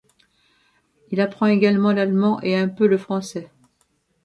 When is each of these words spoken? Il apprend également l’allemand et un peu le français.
Il 1.11 1.21
apprend 1.21 1.45
également 1.45 1.91
l’allemand 1.91 2.41
et 2.41 2.55
un 2.57 2.67
peu 2.67 2.87
le 2.87 2.97
français. 2.97 3.51